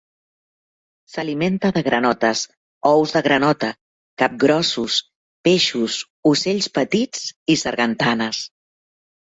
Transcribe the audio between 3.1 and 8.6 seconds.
de granota, capgrossos, peixos, ocells petits i sargantanes.